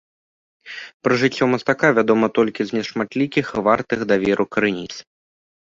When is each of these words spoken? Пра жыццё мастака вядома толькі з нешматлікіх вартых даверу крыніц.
Пра 1.07 1.13
жыццё 1.23 1.43
мастака 1.51 1.87
вядома 1.99 2.31
толькі 2.37 2.61
з 2.71 2.79
нешматлікіх 2.79 3.53
вартых 3.69 3.99
даверу 4.15 4.49
крыніц. 4.57 4.91